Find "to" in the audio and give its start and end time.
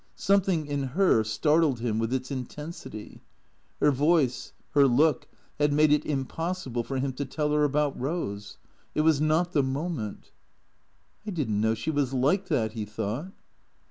7.13-7.23